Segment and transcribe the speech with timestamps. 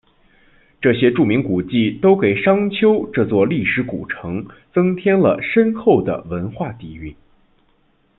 [0.81, 7.13] 这些著名古迹都给商丘这座历史古城增添了深厚的文化底蕴。